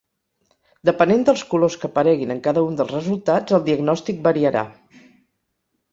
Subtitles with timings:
[0.89, 4.65] Depenent dels colors que apareguin en cada un dels resultats, el diagnòstic variarà.